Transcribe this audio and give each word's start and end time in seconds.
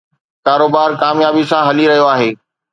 ڪاروبار 0.45 0.89
ڪاميابي 1.01 1.43
سان 1.51 1.61
هلي 1.69 1.85
رهيو 1.91 2.05
آهي 2.13 2.29